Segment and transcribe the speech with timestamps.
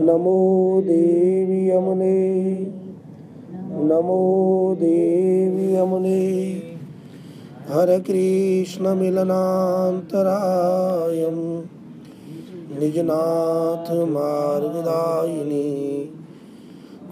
[0.00, 2.66] नमो देवी यमुने।
[3.84, 6.62] नमो देवी यमुने।
[7.68, 11.62] हर कृष्ण मिलनान्तरायम्।
[12.80, 16.08] निजनाथ मार्गदायिनी।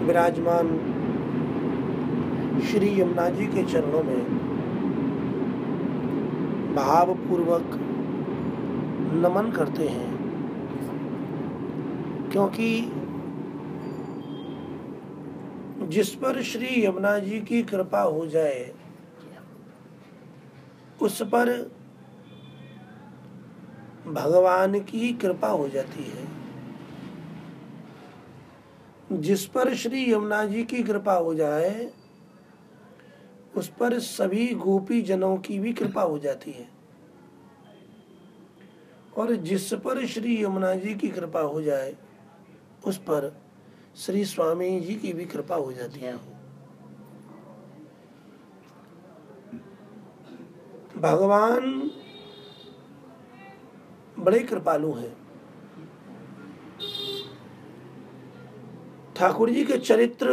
[0.05, 0.71] विराजमान
[2.69, 4.23] श्री यमुना जी के चरणों में
[6.75, 7.77] भावपूर्वक
[9.25, 10.09] नमन करते हैं,
[12.31, 12.71] क्योंकि
[15.91, 18.73] जिस पर श्री यमुना जी की कृपा हो जाए,
[21.01, 21.71] उस पर
[24.07, 26.27] भगवान की कृपा हो जाती है।
[29.21, 31.91] जिस पर श्री यमुना जी की कृपा हो जाए,
[33.55, 36.69] उस पर सभी गोपी जनों की भी कृपा हो जाती है।
[39.17, 41.95] और जिस पर श्री यमुना जी की कृपा हो जाए,
[42.87, 43.41] उस पर
[43.97, 46.17] श्री स्वामी जी की भी कृपा हो जाती है।
[50.97, 51.91] भगवान
[54.19, 55.21] बड़े कृपालु हैं।
[59.15, 60.29] ठाकुर जी के चरित्र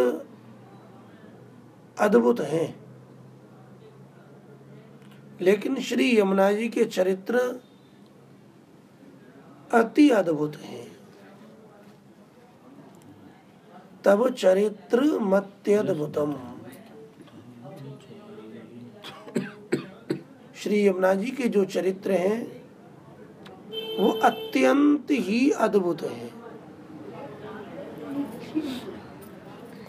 [1.98, 2.88] अद्भुत हैं।
[5.40, 7.62] लेकिन श्री यमुना जी के चरित्र
[9.74, 10.77] अति अद्भुत हैं।
[14.08, 16.32] तब चरित्र मत्यद्भुतम।
[20.56, 22.40] श्री यमुना जी के जो चरित्र हैं,
[23.98, 26.30] वो अत्यंत ही अद्भुत हैं।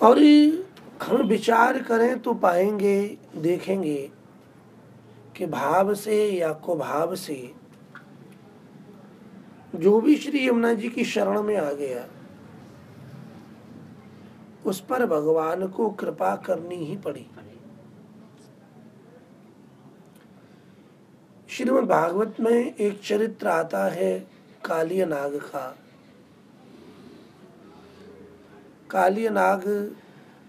[0.01, 0.19] और
[1.03, 2.99] हम विचार करें तो पाएँगे,
[3.37, 4.11] देखेंगे
[5.37, 7.41] कि भाव से या कुभाव से,
[9.75, 12.07] जो भी श्री यमुना जी की शरण में आ गया
[14.65, 17.25] उस पर भगवान को कृपा करनी ही पड़ी।
[21.49, 24.19] श्रीमद् भागवत में एक चरित्र आता है,
[24.65, 25.77] कालिय नाग का।
[28.89, 29.95] कालिय नाग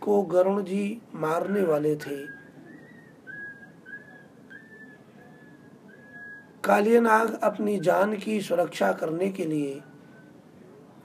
[0.01, 2.41] को गरुण जी मारने वाले थे।
[6.65, 9.83] कालिय नाग अपनी जान की सुरक्षा करने के लिए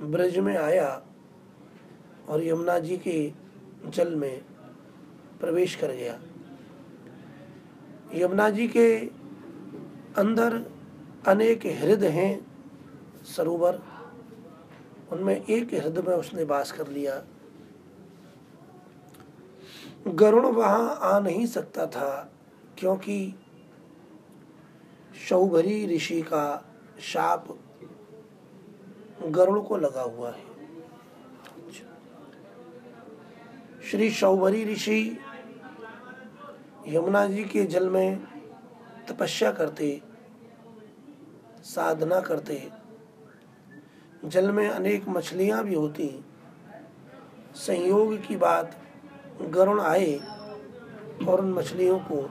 [0.02, 1.05] ब्रज में आया।
[2.30, 3.34] और यमुना जी के
[3.86, 4.42] जल में
[5.40, 6.20] प्रवेश कर गया।
[8.14, 8.96] यमुना जी के
[10.18, 10.54] अंदर
[11.28, 12.46] अनेक हृदय हैं,
[13.24, 13.82] सरोवर।
[15.12, 17.24] उनमें एक हृदय में उसने वास कर लिया।
[20.08, 22.32] गरुण वहाँ आ नहीं सकता था,
[22.78, 23.36] क्योंकि
[25.30, 27.58] शौभरी ऋषि का शाप
[29.26, 30.55] गरुड़ को लगा हुआ है।
[33.92, 35.20] श्री शौभरी ऋषि
[36.88, 38.20] यमुना जी के जल में
[39.08, 40.02] तपस्या करते,
[41.64, 42.72] साधना करते।
[44.26, 46.26] जल में अनेक मछलियाँ भी होती।
[47.56, 48.76] संयोग की बात
[49.42, 50.16] गरुण आए
[51.28, 52.30] और उन मछलियों को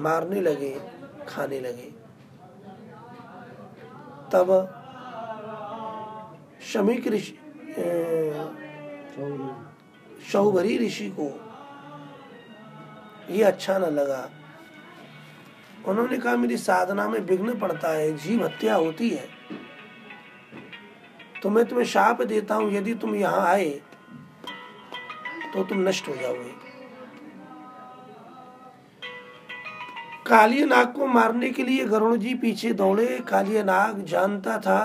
[0.00, 0.80] मारने लगे,
[1.28, 1.90] खाने लगे।
[4.32, 4.70] तब
[6.62, 7.38] शमिक ऋषि
[10.24, 11.30] शौभरी ऋषि को
[13.30, 14.28] ये अच्छा न लगा।
[15.88, 19.28] उन्होंने कहा, मेरी साधना में विघ्न पड़ता है, जीव हत्या होती है।
[21.42, 23.70] तो मैं तुम्हें शाप देता हूँ, यदि तुम यहाँ आए
[25.54, 26.52] तो तुम नष्ट हो जाओगे।
[30.26, 34.80] कालिय नाग को मारने के लिए गरुण जी पीछे दौड़े। कालिय नाग जानता था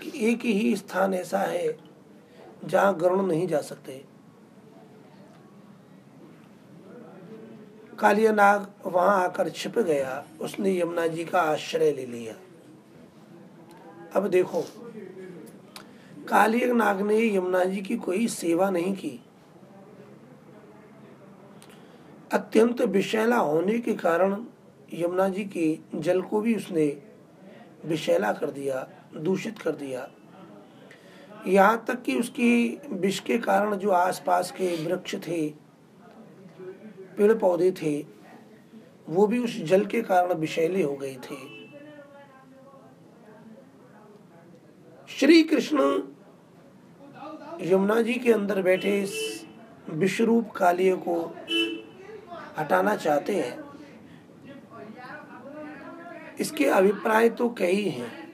[0.00, 1.76] कि एक ही स्थान ऐसा है
[2.64, 4.02] जहाँ गरुण नहीं जा सकते।
[8.00, 12.34] कालिय नाग वहाँ आकर छिप गया। उसने यमुना जी का आश्रय ले लिया।
[14.14, 14.62] अब देखो,
[16.28, 19.20] कालिया नाग ने यमुना जी की कोई सेवा नहीं की।
[22.32, 24.44] अत्यंत विषैला होने के कारण
[24.92, 27.02] यमुना जी के जल को भी उसने
[27.84, 30.08] विषैला कर दिया, दूषित कर दिया।
[31.46, 35.67] यहाँ तक कि उसकी विष के कारण जो आसपास के वृक्ष थे
[37.18, 38.06] पेड़ पौधे थे,
[39.08, 41.58] वो भी उस जल के कारण विषैले हो गए थे।
[45.08, 46.02] श्री कृष्ण
[47.60, 49.46] यमुना जी के अंदर बैठे इस
[49.90, 51.36] विश्वरूप कालिय को
[52.58, 53.64] हटाना चाहते हैं।
[56.40, 58.28] इसके अभिप्राय तो कई हैं।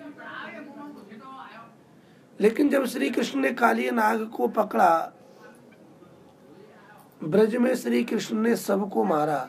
[2.40, 5.13] लेकिन जब श्री कृष्ण ने काली नाग को पकड़ा
[7.25, 9.49] ब्रज में श्री कृष्ण ने सबको मारा,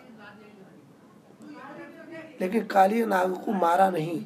[2.42, 4.25] लेकिन काली नाग को मारा नहीं,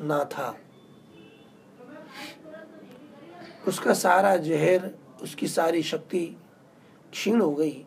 [0.00, 0.56] ना था।
[3.68, 4.90] उसका सारा जहर,
[5.22, 6.24] उसकी सारी शक्ति
[7.12, 7.84] क्षीण हो गई।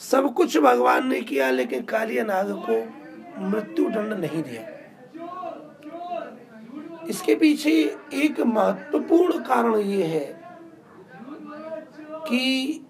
[0.00, 4.66] सब कुछ भगवान ने किया, लेकिन कालिया नाग को मृत्यु दंड नहीं दिया।
[7.08, 7.70] इसके पीछे
[8.14, 10.26] एक महत्वपूर्ण कारण ये है
[12.28, 12.84] कि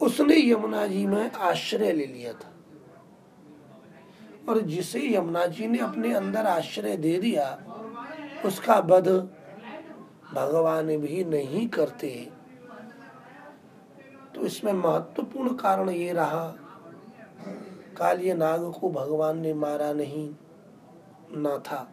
[0.00, 2.52] उसने यमुना जी में आश्रय ले लिया था।
[4.48, 7.62] और जिसे यमुना जी ने अपने अंदर आश्रय दे दिया,
[8.44, 9.08] उसका वध
[10.34, 12.30] भगवान भी नहीं करते।
[14.34, 16.54] तो इसमें महत्वपूर्ण कारण ये रहा,
[17.96, 20.34] कालिय नाग को भगवान ने मारा नहीं,
[21.32, 21.92] ना था।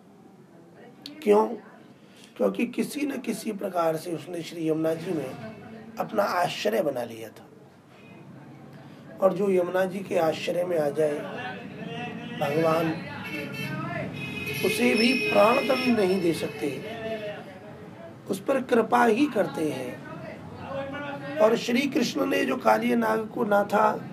[1.24, 1.48] क्यों?
[2.38, 5.36] क्योंकि किसी न किसी प्रकार से उसने श्री यमुना जी में
[6.00, 7.45] अपना आश्रय बना लिया था।
[9.22, 11.20] और जो यमुना जी के आश्रय में आ जाए,
[12.40, 12.92] भगवान
[14.66, 16.84] उसे भी प्राण दंड नहीं दे सकते।
[18.30, 20.06] उस पर कृपा ही करते हैं।
[21.38, 24.06] और श्री कृष्ण ने जो काली नाग को ना था,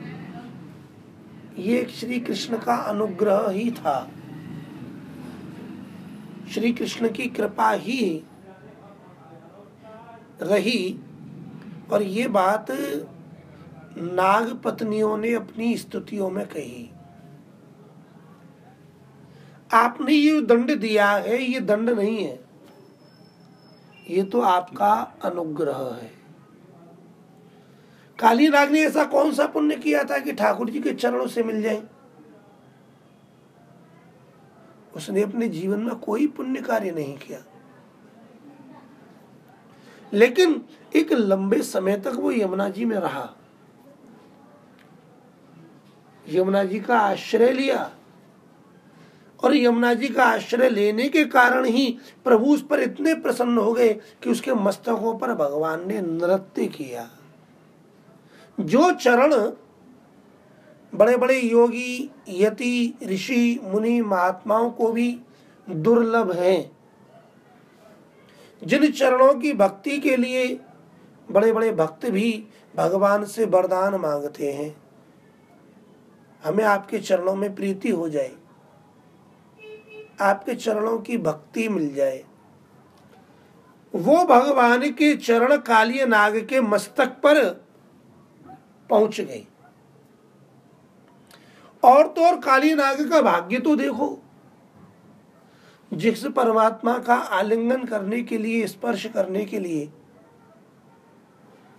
[1.58, 4.10] ये श्री कृष्ण का अनुग्रह ही था।
[6.54, 8.25] श्री कृष्ण की कृपा ही
[10.43, 10.99] रही।
[11.93, 12.66] और ये बात
[13.97, 16.91] नाग पत्नियों ने अपनी स्तुतियों में कही,
[19.75, 22.44] आपने ये दंड दिया है, ये दंड नहीं है।
[24.11, 24.93] ये तो आपका
[25.25, 26.12] अनुग्रह है।
[28.19, 31.43] काली नाग ने ऐसा कौन सा पुण्य किया था कि ठाकुर जी के चरणों से
[31.43, 31.83] मिल जाए?
[34.97, 37.45] उसने अपने जीवन में कोई पुण्य कार्य नहीं किया।
[40.12, 40.65] लेकिन
[40.97, 43.37] एक लंबे समय तक वो यमुना जी में रहा।
[46.29, 47.91] यमुना जी का आश्रय लिया।
[49.45, 53.73] और यमुना जी का आश्रय लेने के कारण ही प्रभु उस पर इतने प्रसन्न हो
[53.73, 57.11] गए कि उसके मस्तकों पर भगवान ने नृत्य किया।
[58.61, 59.53] जो चरण
[60.95, 65.21] बड़े बड़े योगी, यति, ऋषि, मुनि, महात्माओं को भी
[65.71, 66.77] दुर्लभ हैं।
[68.65, 70.61] जिन चरणों की भक्ति के लिए
[71.31, 72.47] बड़े बड़े भक्त भी
[72.77, 74.81] भगवान से वरदान मांगते हैं।
[76.44, 78.33] हमें आपके चरणों में प्रीति हो जाए।
[80.21, 82.25] आपके चरणों की भक्ति मिल जाए।
[83.94, 87.67] वो भगवान के चरण काली नाग के मस्तक पर
[88.91, 89.49] पहुँच गई।
[91.85, 94.23] और तो और काली नाग का भाग्य तो देखो।
[95.93, 99.93] जिस परमात्मा का आलिंगन करने के लिए, स्पर्श करने के लिए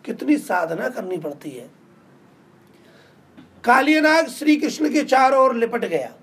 [0.06, 1.83] कितनी साधना करनी पड़ती है।
[3.66, 6.14] कालीनाग श्री कृष्ण के चारों ओर लिपट गया।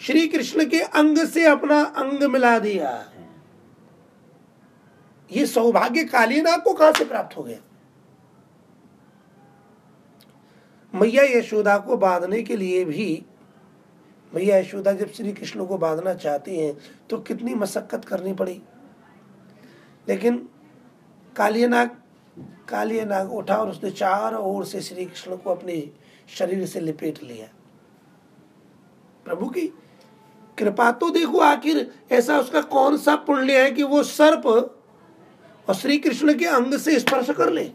[0.00, 3.12] श्री कृष्ण के अंग से अपना अंग मिला दिया।
[5.30, 7.58] ये सौभाग्य कालीनाग को कहाँ से प्राप्त हो गया?
[10.94, 13.24] मैया यशोदा को बांधने के लिए भी,
[14.34, 16.76] मैया यशोदा जब श्री कृष्ण को बांधना चाहती हैं
[17.10, 18.60] तो कितनी मशक्कत करनी पड़ी।
[20.08, 20.48] लेकिन
[21.36, 21.90] कालियनाग
[22.68, 25.90] कालियनाग उठा और उसने चारों ओर से श्री कृष्ण को अपने
[26.28, 27.48] शरीर से लिपेट लिया।
[29.24, 29.66] प्रभु की
[30.58, 35.98] कृपा तो देखो आखिर ऐसा उसका कौन सा पुण्य है कि वो सर्प और श्री
[35.98, 37.70] कृष्ण के अंग से स्पर्श कर ले?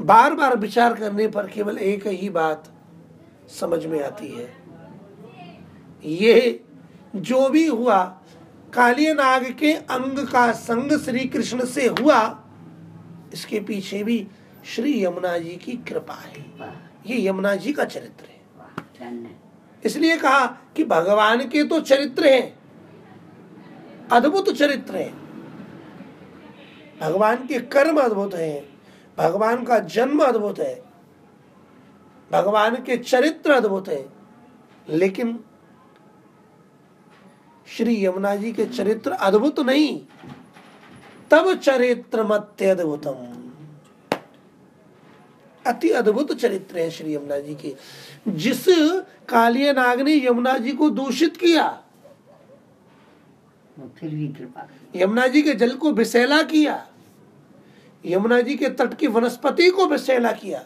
[0.00, 2.72] बार बार विचार करने पर केवल एक ही बात
[3.60, 4.52] समझ में आती है।
[6.04, 6.64] ये
[7.16, 8.21] जो भी हुआ
[8.72, 12.20] काली नाग के अंग का संग श्री कृष्ण से हुआ
[13.32, 14.26] इसके पीछे भी
[14.66, 16.44] श्री यमुना जी की कृपा है।
[17.06, 18.40] ये यमुना जी का चरित्र है।
[19.84, 22.58] इसलिए कहा कि भगवान के तो चरित्र हैं
[24.12, 25.10] अद्भुत चरित्र है।
[27.00, 28.62] भगवान के कर्म अद्भुत हैं
[29.18, 30.74] भगवान का जन्म अद्भुत है
[32.30, 34.04] भगवान के चरित्र अद्भुत है
[34.88, 35.38] लेकिन
[37.76, 40.00] श्री यमुना जी के चरित्र अद्भुत नहीं।
[41.30, 43.26] तब चरित्र मत्यद्भुतम
[45.64, 47.74] अति अद्भुत चरित्र है श्री यमुना जी के।
[48.28, 48.64] जिस
[49.28, 51.68] कालिया नाग ने यमुना जी को दूषित किया
[53.98, 56.74] फिर भी कृपा यमुना जी के जल को विशैला किया
[58.04, 60.64] यमुना जी के तट की वनस्पति को विशैला किया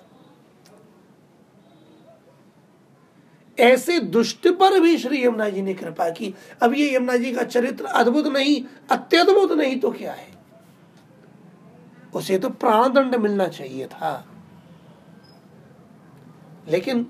[3.61, 7.43] ऐसे दुष्ट पर भी श्री यमुना जी ने कृपा की। अब ये यमुना जी का
[7.43, 10.29] चरित्र अद्भुत नहीं, अत्यद्भुत नहीं तो क्या है?
[12.15, 14.27] उसे तो प्राणदंड मिलना चाहिए था।
[16.69, 17.07] लेकिन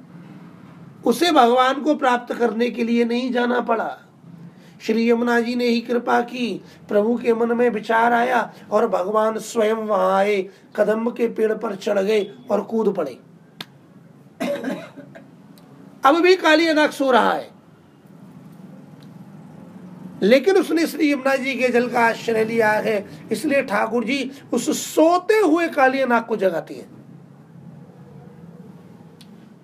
[1.07, 3.99] उसे भगवान को प्राप्त करने के लिए नहीं जाना पड़ा।
[4.83, 9.39] श्री यमुना जी ने ही कृपा की। प्रभु के मन में विचार आया और भगवान
[9.39, 13.26] स्वयं वहाँ आए कदम के पेड़ पर चढ़ गए और कूद पड़े।
[16.07, 17.51] अब भी काली अनाक सो रहा है।
[20.23, 24.71] लेकिन उसने श्री यमुना जी के जल का आश्रय लिया है। इसलिए ठाकुर जी उस
[24.95, 26.87] सोते हुए काली अनाक को जगाती है।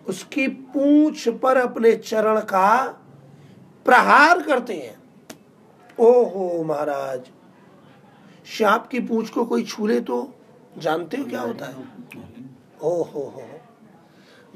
[0.08, 2.86] उसकी पूंछ पर अपने चरण का
[3.84, 5.02] प्रहार करते हैं।
[5.98, 7.20] ओहो महाराज,
[8.46, 10.34] श्याप की पूंछ को कोई छूले तो
[10.78, 11.74] जानते हो क्या होता है?
[12.82, 13.48] ओहो हो।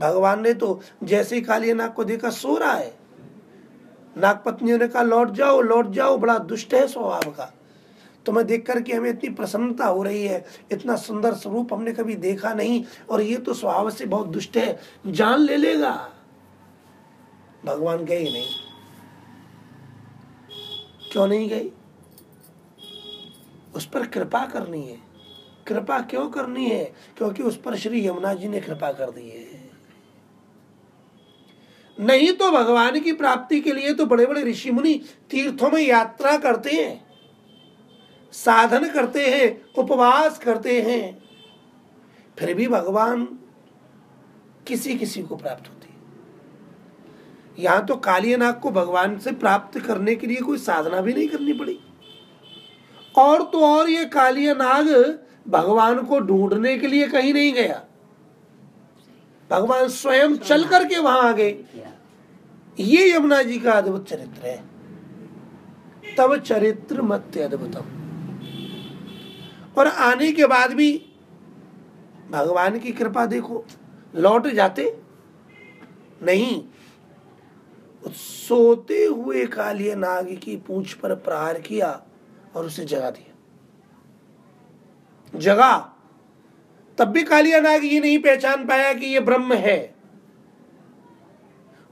[0.00, 2.98] भगवान ने तो जैसे ही काली नाग को देखा सो रहा है
[4.18, 7.52] नाग पत्नियों ने कहा, लौट जाओ लौट जाओ, बड़ा दुष्ट है स्वभाव का।
[8.26, 12.54] तुम्हें देख करके हमें इतनी प्रसन्नता हो रही है, इतना सुंदर स्वरूप हमने कभी देखा
[12.54, 16.12] नहीं, और ये तो स्वभाव से बहुत दुष्ट है, जान ले लेगा।
[17.64, 18.46] भगवान गए नहीं।
[21.12, 21.72] क्यों नहीं गई
[23.74, 24.98] उस पर कृपा करनी है।
[25.66, 26.84] कृपा क्यों करनी है?
[27.18, 29.65] क्योंकि उस पर श्री यमुना जी ने कृपा कर दी है।
[31.98, 34.94] नहीं तो भगवान की प्राप्ति के लिए तो बड़े बड़े ऋषि मुनि
[35.30, 37.04] तीर्थों में यात्रा करते हैं,
[38.34, 41.18] साधन करते हैं, उपवास करते हैं।
[42.36, 43.24] फिर भी भगवान
[44.66, 45.94] किसी किसी को प्राप्त होते हैं।
[47.58, 51.52] यहाँ तो कालियनाग को भगवान से प्राप्त करने के लिए कोई साधना भी नहीं करनी
[51.52, 51.78] पड़ी।
[53.14, 54.88] और तो और ये कालियनाग
[55.48, 57.82] भगवान को ढूँढने के लिए कहीं नहीं गया।
[59.50, 61.64] भगवान स्वयं चल करके वहाँ आ गए।
[62.80, 64.64] ये यमुना जी का अद्भुत चरित्र है।
[66.18, 67.84] तब चरित्र मत अद्भुतम।
[69.78, 71.12] और आने के बाद भी
[72.30, 73.64] भगवान की कृपा देखो,
[74.14, 75.00] लौट जाते
[76.22, 76.64] नहीं।
[78.10, 82.02] सोते हुए कालिय नाग की पूंछ पर प्रहार किया
[82.56, 83.32] और उसे जगा दिया।
[85.38, 85.95] जगा
[86.98, 89.94] तब भी कालिया नाग ये नहीं पहचान पाया कि ये ब्रह्म है।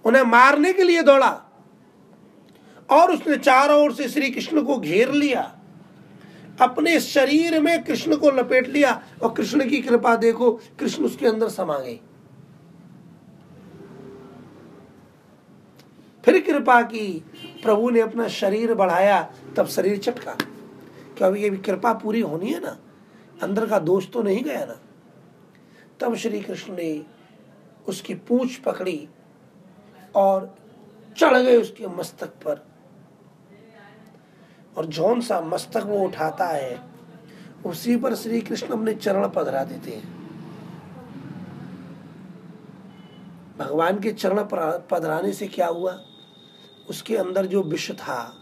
[0.05, 1.31] उन्हें मारने के लिए दौड़ा
[2.91, 5.43] और उसने चारों ओर से श्री कृष्ण को घेर लिया।
[6.61, 11.49] अपने शरीर में कृष्ण को लपेट लिया और कृष्ण की कृपा देखो, कृष्ण उसके अंदर
[11.49, 12.01] समा गई
[16.25, 17.23] फिर कृपा की,
[17.63, 19.21] प्रभु ने अपना शरीर बढ़ाया,
[19.57, 20.37] तब शरीर चटका।
[21.19, 22.77] क्योंकि ये भी कृपा पूरी होनी है ना,
[23.43, 24.79] अंदर का दोष तो नहीं गया ना।
[26.01, 27.07] तब श्री कृष्ण ने
[27.89, 29.09] उसकी पूछ पकड़ी
[30.15, 30.57] और
[31.17, 32.67] चढ़ गए उसके मस्तक पर।
[34.77, 36.81] और जौन सा मस्तक वो उठाता है,
[37.67, 40.25] उसी पर श्री कृष्ण अपने चरण पधरा देते हैं।
[43.59, 44.43] भगवान के चरण
[44.91, 46.01] पधराने से क्या हुआ?
[46.91, 48.35] उसके अंदर जो विष था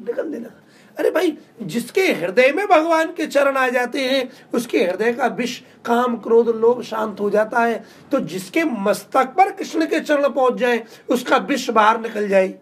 [0.00, 0.50] निकल देना
[0.98, 5.60] अरे भाई, जिसके हृदय में भगवान के चरण आ जाते हैं, उसके हृदय का विष,
[5.84, 10.54] काम, क्रोध, लोभ शांत हो जाता है। तो जिसके मस्तक पर कृष्ण के चरण पहुँच
[10.54, 12.54] जाए, उसका विष बाहर निकल जाए।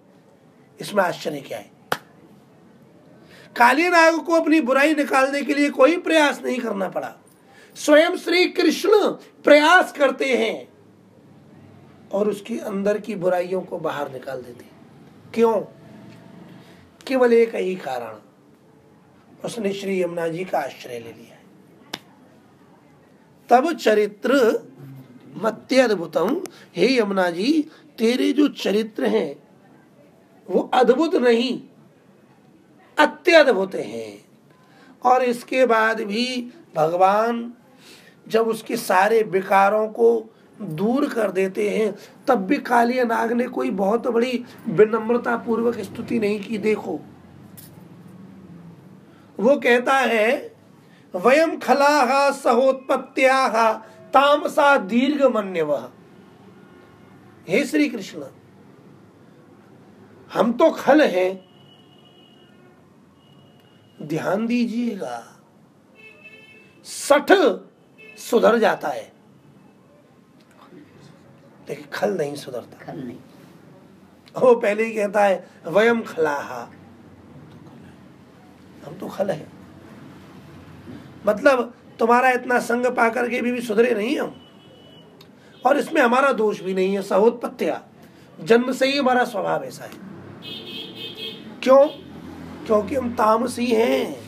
[0.80, 1.70] इसमें आश्चर्य क्या है?
[3.56, 7.14] काली नाग को अपनी बुराई निकालने के लिए कोई प्रयास नहीं करना पड़ा।
[7.76, 8.90] स्वयं श्री कृष्ण
[9.44, 10.68] प्रयास करते हैं
[12.12, 14.64] और उसके अंदर की बुराइयों को बाहर निकाल देते
[15.34, 15.60] क्यों?
[17.06, 18.25] केवल एक ही कारण।
[19.46, 21.34] उसने श्री यमुना जी का आश्रय ले लिया
[23.50, 24.34] तब चरित्र
[25.36, 26.40] मत्यद्भुतम
[26.76, 29.36] हे यमुना जी, तेरे जो चरित्र हैं,
[30.48, 31.60] वो अद्भुत नहीं
[32.98, 34.26] अत्यद्भुत हैं।
[35.04, 36.26] और इसके बाद भी
[36.76, 37.52] भगवान
[38.26, 40.08] जब उसके सारे विकारों को
[40.60, 41.94] दूर कर देते हैं,
[42.28, 46.98] तब भी कालिया नाग ने कोई बहुत बड़ी विनम्रता पूर्वक स्तुति नहीं की। देखो
[49.40, 50.56] वो कहता है
[51.14, 53.72] वयम खला सहोत्पत्त्या
[54.14, 55.62] तामसा दीर्घ मन्य
[57.48, 58.24] हे श्री कृष्ण
[60.32, 61.46] हम तो खल हैं।
[64.02, 65.40] ध्यान दीजिएगा
[66.84, 67.32] सठ
[68.18, 69.12] सुधर जाता है।
[71.68, 73.18] लेकिन खल नहीं सुधरता। खल नहीं।
[74.36, 76.70] वो पहले ही कहता है वयम खलाहा।
[78.86, 79.46] हम तो खल है।
[81.26, 84.48] मतलब तुम्हारा इतना संग पा करके भी, भी सुधरे नहीं हम।
[85.66, 87.82] और इसमें हमारा दोष भी नहीं है सहोत्पत्तिया
[88.40, 89.90] जन्म से ही हमारा स्वभाव ऐसा है।
[91.62, 91.88] क्यों?
[92.66, 94.26] क्योंकि हम तामसी हैं।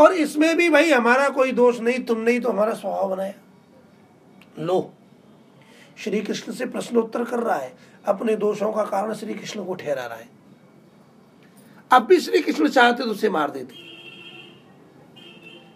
[0.00, 3.34] और इसमें भी भाई हमारा कोई दोष नहीं तुम नहीं तो हमारा स्वभाव बनाया।
[4.58, 4.92] लो।
[6.04, 7.76] श्री कृष्ण से प्रश्नोत्तर कर रहा है,
[8.06, 10.28] अपने दोषों का कारण श्री कृष्ण को ठहरा रहा है।
[11.92, 13.74] अब भी श्री कृष्ण चाहते तो उसे मार देते।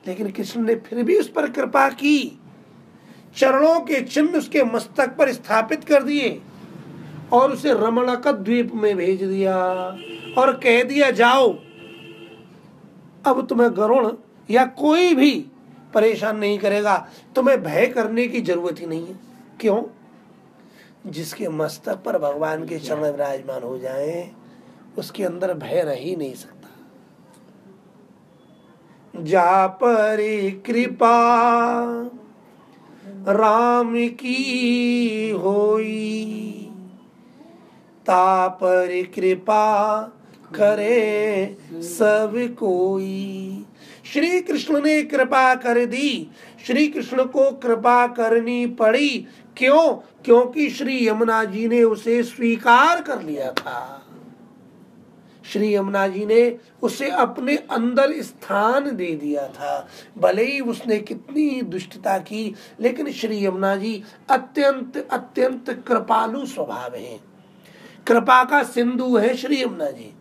[0.07, 2.38] लेकिन कृष्ण ने फिर भी उस पर कृपा की।
[3.37, 6.41] चरणों के चिन्ह उसके मस्तक पर स्थापित कर दिए
[7.33, 9.57] और उसे रमणक द्वीप में भेज दिया
[10.38, 11.52] और कह दिया, जाओ।
[13.26, 14.12] अब तुम्हें गरुण
[14.50, 15.47] या कोई भी
[15.95, 19.19] परेशान नहीं करेगा। तुम्हें भय करने की ज़रूरत ही नहीं है।
[19.61, 19.83] क्यों?
[21.06, 24.30] जिसके मस्तक पर भगवान के चरण विराजमान हो जाए,
[24.99, 26.68] उसके अंदर भय रह ही नहीं सकता।
[29.16, 30.16] जा पर
[30.66, 31.16] कृपा,
[33.28, 36.68] राम की होई।
[38.06, 40.02] ता पर कृपा
[40.54, 43.66] करे सब कोई।
[44.04, 46.30] श्री कृष्ण ने कृपा कर दी,
[46.66, 49.94] श्री कृष्ण को कृपा करनी पड़ी क्यों?
[50.25, 54.06] क्योंकि श्री यमुना जी ने उसे स्वीकार कर लिया था।
[55.44, 61.62] श्री यमुना जी ने उसे अपने अंदर स्थान दे दिया था। भले ही उसने कितनी
[61.62, 67.21] दुष्टता की, लेकिन श्री यमुना जी अत्यंत अत्यंत कृपालु स्वभाव है।
[68.06, 70.14] कृपा का सिंधु है श्री यमुना जी।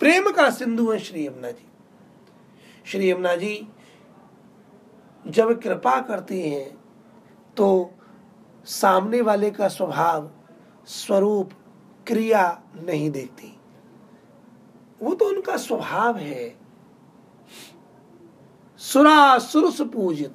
[0.00, 1.68] प्रेम का सिंधु है श्री यमुना जी।
[2.86, 3.68] श्री यमुना जी,
[5.26, 6.77] जब कृपा करती हैं
[7.58, 7.90] तो
[8.66, 10.30] सामने वाले का स्वभाव,
[10.86, 11.50] स्वरूप,
[12.06, 13.54] क्रिया नहीं देखती।
[15.02, 16.54] वो तो उनका स्वभाव है।
[18.80, 20.34] सुरा सुरस पूजित।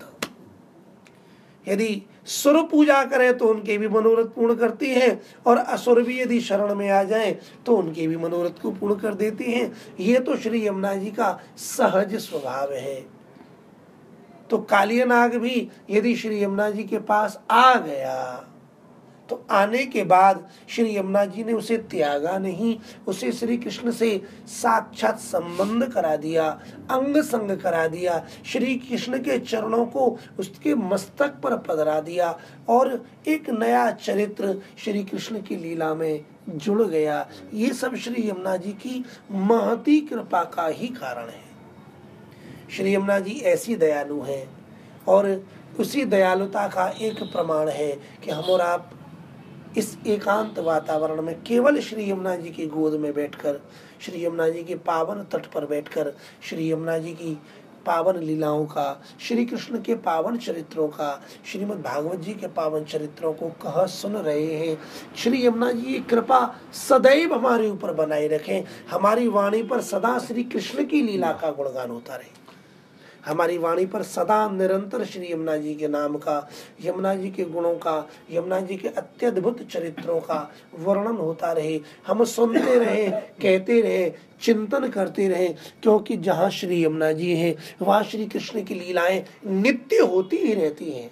[1.68, 5.10] यदि सुर पूजा करें तो उनके भी मनोरथ पूर्ण करती है
[5.48, 7.32] और असुर भी यदि शरण में आ जाए
[7.66, 11.40] तो उनके भी मनोरथ को पूर्ण कर देती हैं। ये तो श्री यमुना जी का
[11.58, 13.13] सहज स्वभाव है।
[14.50, 18.50] तो कालिया नाग भी यदि श्री यमुना जी के पास आ गया
[19.30, 22.76] तो आने के बाद श्री यमुना जी ने उसे त्यागा नहीं,
[23.08, 26.48] उसे श्री कृष्ण से साक्षात संबंध करा दिया,
[26.92, 32.38] अंग संग करा दिया, श्री कृष्ण के चरणों को उसके मस्तक पर पधरा दिया
[32.70, 38.58] और एक नया चरित्र श्री कृष्ण की लीला में जुड़ गया। ये सब श्री यमुना
[38.58, 41.53] जी की महती कृपा का ही कारण है।
[42.78, 44.50] श्री यमुना जी ऐसी दयालु हैं
[45.08, 45.46] और
[45.80, 47.92] उसी दयालुता का एक प्रमाण है
[48.24, 48.92] कि हम और आप
[49.78, 53.60] इस एकांत वातावरण में केवल श्री यमुना जी की गोद में बैठकर,
[54.02, 56.14] श्री यमुना जी के पावन तट पर बैठकर,
[56.50, 57.42] श्री यमुना जी की
[57.86, 63.34] पावन लीलाओं का, श्री कृष्ण के पावन चरित्रों का, श्रीमद् भागवत जी के पावन चरित्रों
[63.34, 64.78] को कह सुन रहे हैं।
[65.16, 70.86] श्री यमुना जी कृपा सदैव हमारे ऊपर बनाए रखें। हमारी वाणी पर सदा श्री कृष्ण
[70.86, 72.43] की लीला का गुणगान होता रहे।
[73.26, 76.50] हमारी वाणी पर सदा निरंतर श्री यमुना जी के नाम का,
[76.82, 82.24] यमुना जी के गुणों का, यमुना जी के अत्यद्भुत चरित्रों का वर्णन होता रहे। हम
[82.24, 85.48] सुनते रहे, कहते रहे, चिंतन करते रहे,
[85.82, 90.92] क्योंकि जहाँ श्री यमुना जी है, वहाँ श्री कृष्ण की लीलाएँ नित्य होती ही रहती
[90.92, 91.12] हैं।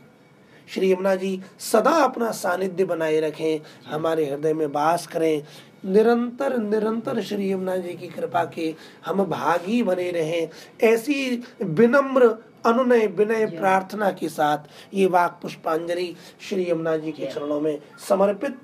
[0.74, 5.43] श्री यमुना जी सदा अपना सानिध्य बनाए रखें, हमारे हृदय में वास करें
[5.84, 8.74] निरंतर निरंतर श्री यमुना जी की कृपा के
[9.06, 10.48] हम भागी बने रहें।
[10.84, 12.28] ऐसी विनम्र
[12.65, 14.58] अनुनय विनय प्रार्थना के साथ
[14.94, 16.15] ये वाक पुष्पांजलि
[16.50, 17.78] श्री यमुना जी के चरणों में
[18.10, 18.58] समर्पित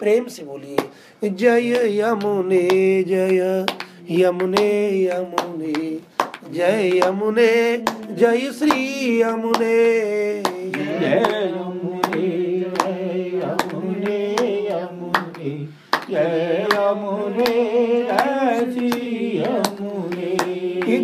[0.00, 2.62] प्रेम से बोलिए। जय यमुने
[3.02, 3.66] जय
[4.10, 4.68] यमुने
[5.04, 5.72] यमुने
[6.52, 7.52] जय यमुने
[8.10, 9.76] जय श्री यमुने।
[10.72, 11.47] जय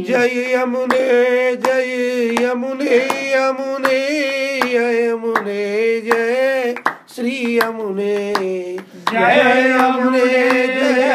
[0.06, 1.04] जय यमुने
[1.56, 1.92] जय
[2.40, 2.96] यमुने
[3.34, 3.98] यमुने
[4.74, 5.62] यमुने
[6.00, 6.74] जय
[7.14, 8.16] श्री यमुने
[9.10, 9.40] जय
[9.70, 10.26] यमुने
[10.74, 11.08] जय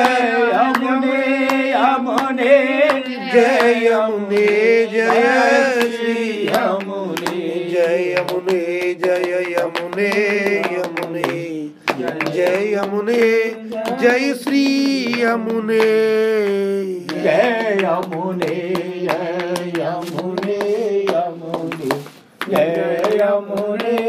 [0.54, 1.20] यमुने
[1.72, 2.58] यमुने
[3.34, 4.46] जय यमुने
[4.94, 5.22] जय
[5.98, 7.38] श्री यमुने
[7.70, 10.59] जय यमुने जय यमुने यमुने
[12.40, 13.24] जय यमुने
[14.02, 14.62] जय श्री
[15.22, 15.80] यमुने।
[17.24, 18.56] जय यमुने
[19.06, 20.60] जय यमुने
[21.10, 21.90] यमुने।
[22.50, 24.09] जय यमुने।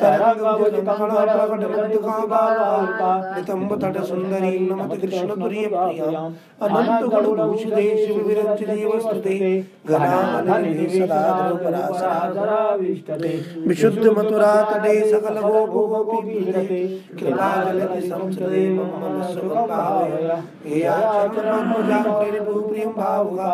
[0.00, 1.60] शुभमयूरसादवी
[3.34, 6.32] नितम्बतटसुन्दरीं नमति कृष्णतुर्यप्रियाम्
[6.64, 9.36] अनन्तगुणभूषिते शिवविरञ्चिदेवस्तुते
[9.88, 12.60] घनामनिधि सदा ध्रुवपरासरा
[13.68, 16.80] विशुद्धमथुरा तटे सकलगोपगोपीपीडते
[17.18, 20.12] कृपाजलति संसदे मम मनस्सुभावय
[20.66, 23.50] हे आचरणमनुजाप्रियं भावुका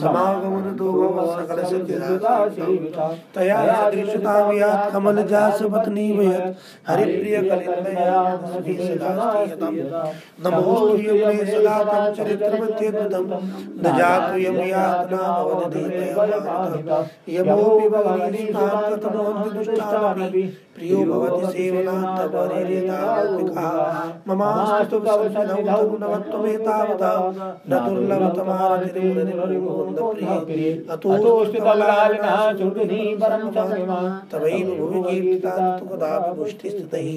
[0.00, 3.04] समागमनतो भव सकलसिद्धिदाता सेविता
[3.36, 5.81] तया सदृशतां यात् कमलजासपत्नी
[6.18, 8.20] वयत् हरिप्रियकलिन्दया
[11.46, 13.26] सदा तं चरित्रमत्यद्भुतं
[13.82, 15.22] न जातु यं यातना
[17.36, 20.42] यमोऽपि भवति स्नाततमोऽन्ति दुष्टानपि
[20.76, 23.64] प्रियो भवति सेवनान्तपरिरेतापिका
[24.28, 27.10] ममास्तु सन्निधौ नवत्वमेतावता
[27.70, 33.98] न दुर्लभतमारतिर्मुनिर्मुकुन्दप्रिये अतोष्टबलालिनः श्रुतिः परं समिमा
[34.32, 37.08] तवैव भुवि कीर्तितां तु कदापि पुष्टिस्थितैः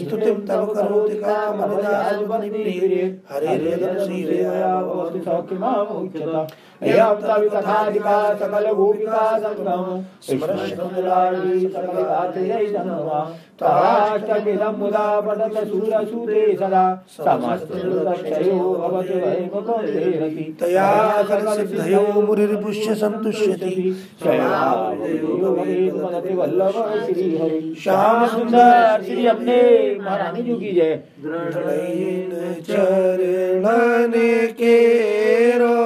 [0.00, 6.40] स्तुतिं तव करोति कामनजासुपनिप्रिये हरेर्यदनुशीलया भवति सौख्यमामुच्यता
[13.60, 16.84] तवाष्टमिदं मुदा पठत सूरसूते सदा
[17.16, 20.88] समस्तक्षयो भवति तया
[21.28, 23.74] सकलसिद्धयो मुनिर्पुष्य सन्तुष्यति
[26.40, 29.58] वल्लभ श्री हरि श्याम सुंदर श्री अपने
[30.00, 32.32] महारानी जी की जय। दृढ़ैन
[32.68, 34.12] चरणन
[34.60, 35.76] केरो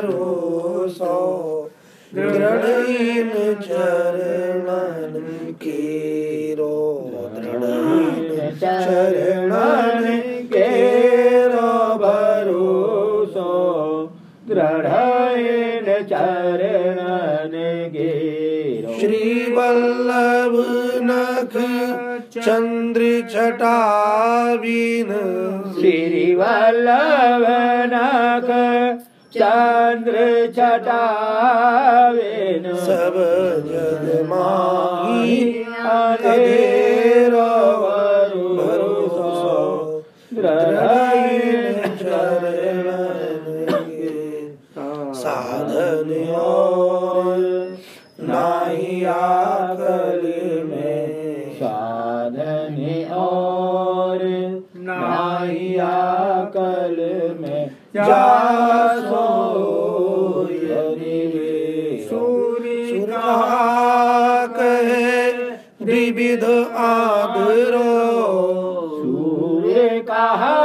[0.00, 1.16] भरोसो।
[2.14, 3.32] दृढ़ैन
[3.62, 5.26] चरणन
[5.62, 6.76] केरो
[7.34, 10.06] दृढ़ैन चरणन
[10.52, 13.52] केरो भरोसो
[14.48, 14.88] दृढ़
[16.10, 17.54] चरणन
[17.92, 20.56] गेरो श्री वल्लभ
[21.02, 21.54] नख
[22.34, 25.12] चंद्र छटावीन।
[25.80, 27.46] श्री वल्लभ
[27.92, 28.50] नख
[29.34, 30.22] चंद्र
[30.56, 33.16] छटावेन सब
[33.66, 35.36] जग माही
[38.56, 39.28] भरोसो।
[43.88, 44.10] के
[45.20, 47.38] साधन और
[48.30, 50.22] नाही आकल
[50.66, 51.06] में
[51.54, 52.76] साधन
[53.14, 54.18] और
[54.88, 55.94] नाहिया
[56.56, 56.96] कल
[57.40, 57.62] में
[57.96, 58.79] जासो
[66.76, 67.84] आदरो।
[69.02, 70.59] सूर्य कहा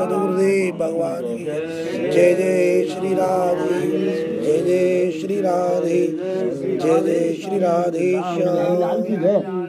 [0.00, 1.44] सदगुरुदेव भगवान की।
[2.10, 3.80] जय जय श्री राधे,
[4.40, 6.06] जय जय श्री राधे,
[6.76, 9.59] जय जय श्री राधे श्याम।